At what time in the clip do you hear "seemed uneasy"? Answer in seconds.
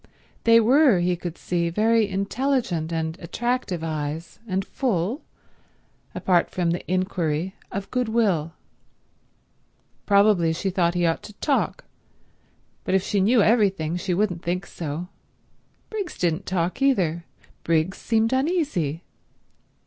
17.99-19.03